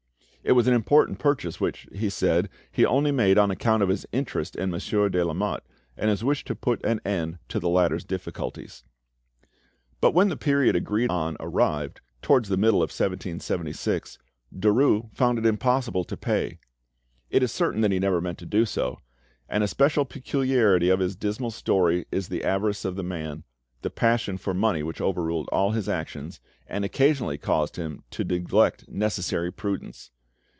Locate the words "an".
0.67-0.73, 6.83-6.99